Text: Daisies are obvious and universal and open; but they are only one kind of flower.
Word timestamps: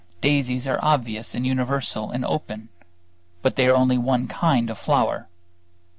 Daisies 0.19 0.65
are 0.65 0.79
obvious 0.83 1.35
and 1.35 1.45
universal 1.45 2.09
and 2.09 2.25
open; 2.25 2.69
but 3.43 3.55
they 3.55 3.67
are 3.67 3.75
only 3.75 3.99
one 3.99 4.27
kind 4.27 4.71
of 4.71 4.79
flower. 4.79 5.27